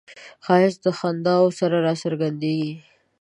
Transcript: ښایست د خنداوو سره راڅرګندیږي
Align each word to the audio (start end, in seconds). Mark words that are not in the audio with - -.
ښایست 0.45 0.79
د 0.85 0.87
خنداوو 0.97 1.55
سره 1.59 1.75
راڅرګندیږي 1.85 2.73